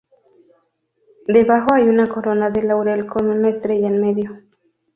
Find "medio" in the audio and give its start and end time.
4.01-4.41